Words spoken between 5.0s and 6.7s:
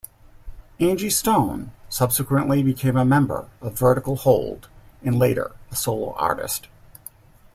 and later a solo artist.